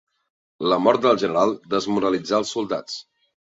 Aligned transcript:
La 0.71 0.79
mort 0.85 1.03
del 1.03 1.21
general 1.25 1.55
desmoralitzà 1.77 2.43
els 2.43 2.59
soldats. 2.59 3.01